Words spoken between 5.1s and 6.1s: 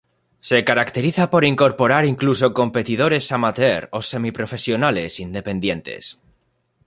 independientes.